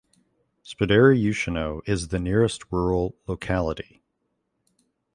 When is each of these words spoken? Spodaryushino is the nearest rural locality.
Spodaryushino 0.65 1.87
is 1.87 2.07
the 2.07 2.17
nearest 2.17 2.63
rural 2.71 3.15
locality. 3.27 4.01